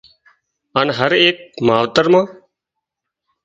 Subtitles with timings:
[0.75, 2.25] هانَ هر ايڪ متريرا مان